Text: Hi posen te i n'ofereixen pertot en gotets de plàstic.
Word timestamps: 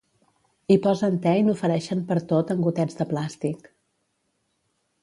Hi 0.69 0.77
posen 0.85 1.19
te 1.25 1.33
i 1.41 1.45
n'ofereixen 1.49 2.01
pertot 2.09 2.55
en 2.57 2.65
gotets 2.71 2.99
de 3.03 3.09
plàstic. 3.13 3.73